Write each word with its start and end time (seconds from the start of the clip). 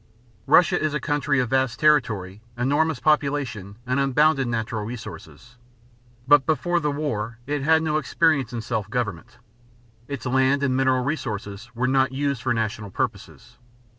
Russia 0.47 0.81
is 0.81 0.95
a 0.95 0.99
country 0.99 1.39
of 1.39 1.51
vast 1.51 1.79
territory, 1.79 2.41
enormous 2.57 2.99
population, 2.99 3.77
and 3.85 3.99
unbounded 3.99 4.47
natural 4.47 4.83
resources. 4.83 5.57
But 6.27 6.47
before 6.47 6.79
the 6.79 6.89
war 6.89 7.37
it 7.45 7.61
had 7.61 7.83
no 7.83 7.97
experience 7.97 8.51
in 8.51 8.61
self 8.61 8.89
government. 8.89 9.37
Its 10.07 10.25
land 10.25 10.63
and 10.63 10.75
mineral 10.75 11.03
resources 11.03 11.69
were 11.75 11.85
not 11.85 12.11
used 12.13 12.41
for 12.41 12.51
national 12.51 12.89
purposes. 12.89 13.59